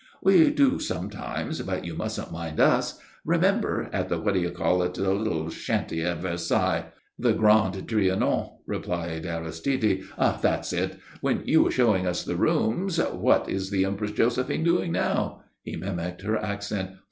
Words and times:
"We 0.23 0.49
do 0.49 0.79
sometimes, 0.79 1.61
but 1.61 1.85
you 1.85 1.93
mustn't 1.93 2.31
mind 2.31 2.59
us. 2.59 2.99
Remember 3.23 3.87
at 3.93 4.09
the 4.09 4.17
what 4.19 4.35
you 4.35 4.49
call 4.49 4.81
it 4.81 4.95
the 4.95 5.13
little 5.13 5.51
shanty 5.51 6.01
at 6.01 6.23
Versailles?" 6.23 6.85
"The 7.19 7.33
Grand 7.33 7.75
Trianon," 7.87 8.49
replied 8.65 9.27
Aristide. 9.27 10.01
"That's 10.17 10.73
it. 10.73 10.97
When 11.19 11.43
you 11.45 11.61
were 11.61 11.69
showing 11.69 12.07
us 12.07 12.23
the 12.23 12.35
rooms. 12.35 12.97
'What 12.97 13.47
is 13.47 13.69
the 13.69 13.85
Empress 13.85 14.13
Josephine 14.13 14.63
doing 14.63 14.91
now?'" 14.91 15.43
He 15.61 15.75
mimicked 15.75 16.23
her 16.23 16.35
accent. 16.35 16.93